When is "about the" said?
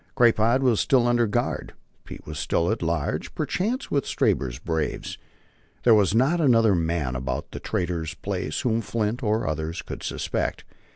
7.15-7.59